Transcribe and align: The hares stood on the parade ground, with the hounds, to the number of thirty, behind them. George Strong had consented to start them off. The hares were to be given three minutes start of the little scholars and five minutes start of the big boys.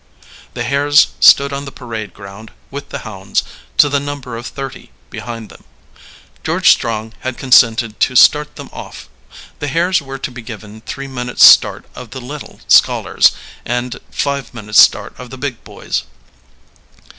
The 0.55 0.63
hares 0.63 1.09
stood 1.19 1.53
on 1.53 1.65
the 1.65 1.71
parade 1.71 2.11
ground, 2.15 2.49
with 2.71 2.89
the 2.89 3.05
hounds, 3.05 3.43
to 3.77 3.87
the 3.87 3.99
number 3.99 4.35
of 4.35 4.47
thirty, 4.47 4.89
behind 5.11 5.49
them. 5.49 5.63
George 6.43 6.71
Strong 6.71 7.13
had 7.19 7.37
consented 7.37 7.99
to 7.99 8.15
start 8.15 8.55
them 8.55 8.71
off. 8.73 9.07
The 9.59 9.67
hares 9.67 10.01
were 10.01 10.17
to 10.17 10.31
be 10.31 10.41
given 10.41 10.81
three 10.87 11.05
minutes 11.05 11.43
start 11.45 11.85
of 11.93 12.09
the 12.09 12.19
little 12.19 12.61
scholars 12.67 13.31
and 13.63 13.99
five 14.09 14.55
minutes 14.55 14.81
start 14.81 15.13
of 15.19 15.29
the 15.29 15.37
big 15.37 15.63
boys. 15.63 16.01